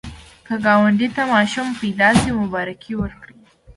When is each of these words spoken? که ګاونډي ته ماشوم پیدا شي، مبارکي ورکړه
که 0.47 0.55
ګاونډي 0.65 1.07
ته 1.15 1.21
ماشوم 1.33 1.67
پیدا 1.81 2.09
شي، 2.19 2.31
مبارکي 2.41 2.93
ورکړه 2.97 3.35